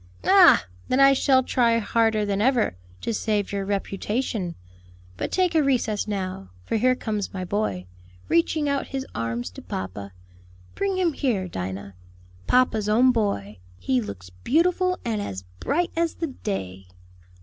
[0.25, 0.65] "Ah!
[0.87, 4.55] then I shall try harder than ever, to save your reputation;
[5.15, 7.85] but take a recess now, for here comes my boy,
[8.27, 10.11] reaching out his arms to papa.
[10.73, 11.93] Bring him here Dinah.
[12.47, 16.87] Papa's own boy, he looks beautiful and as bright as the day."